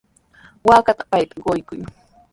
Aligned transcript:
Waakata 0.67 1.03
payta 1.11 1.35
quykuu. 1.45 1.83